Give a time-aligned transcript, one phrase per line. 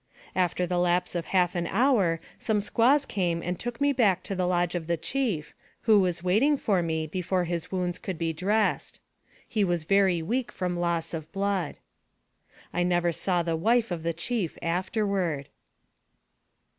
[0.35, 4.33] After the lapse of half an hour some squaws came and took me back to
[4.33, 8.33] the lodge of the chief, who was waiting for me, before his wounds could be
[8.33, 8.99] dressed.
[9.47, 11.77] He was very weak from loss of blood.
[12.73, 15.49] I never saw the wife of the chief afterward.